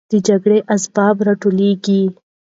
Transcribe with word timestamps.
د 0.11 0.13
جګړې 0.27 0.59
اسباب 0.73 1.15
راټولېږي. 1.27 2.01